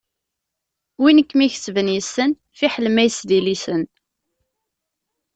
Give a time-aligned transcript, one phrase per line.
[1.01, 3.83] Win i kem-ikesben yessen, fiḥel ma yessed ilisen.